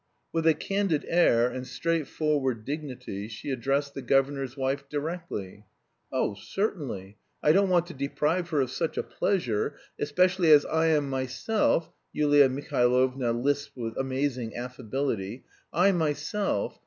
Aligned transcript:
With 0.33 0.47
a 0.47 0.55
candid 0.55 1.05
air 1.07 1.47
and 1.47 1.67
straightforward 1.67 2.65
dignity 2.65 3.27
she 3.27 3.51
addressed 3.51 3.93
the 3.93 4.01
governor's 4.01 4.57
wife 4.57 4.89
directly. 4.89 5.65
"Oh, 6.11 6.33
certainly, 6.33 7.17
I 7.43 7.51
don't 7.51 7.69
want 7.69 7.85
to 7.85 7.93
deprive 7.93 8.49
her 8.49 8.61
of 8.61 8.71
such 8.71 8.97
a 8.97 9.03
pleasure 9.03 9.75
especially 9.99 10.49
as 10.53 10.65
I 10.65 10.87
am 10.87 11.07
myself..." 11.07 11.91
Yulia 12.13 12.49
Mihailovna 12.49 13.31
lisped 13.31 13.77
with 13.77 13.95
amazing 13.95 14.55
affability 14.57 15.43
"I 15.71 15.91
myself... 15.91 16.79